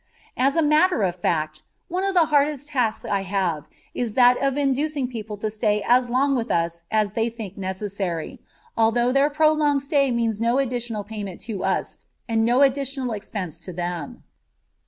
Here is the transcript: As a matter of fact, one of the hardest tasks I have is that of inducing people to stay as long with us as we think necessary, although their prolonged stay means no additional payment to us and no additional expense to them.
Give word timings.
As 0.35 0.55
a 0.55 0.63
matter 0.63 1.03
of 1.03 1.15
fact, 1.15 1.61
one 1.87 2.03
of 2.03 2.15
the 2.15 2.25
hardest 2.33 2.69
tasks 2.69 3.05
I 3.05 3.21
have 3.21 3.69
is 3.93 4.15
that 4.15 4.35
of 4.41 4.57
inducing 4.57 5.07
people 5.07 5.37
to 5.37 5.51
stay 5.51 5.83
as 5.87 6.09
long 6.09 6.33
with 6.35 6.49
us 6.49 6.81
as 6.89 7.13
we 7.15 7.29
think 7.29 7.55
necessary, 7.55 8.39
although 8.75 9.11
their 9.11 9.29
prolonged 9.29 9.83
stay 9.83 10.09
means 10.09 10.41
no 10.41 10.57
additional 10.57 11.03
payment 11.03 11.39
to 11.41 11.63
us 11.63 11.99
and 12.27 12.43
no 12.43 12.63
additional 12.63 13.13
expense 13.13 13.59
to 13.59 13.71
them. 13.73 14.23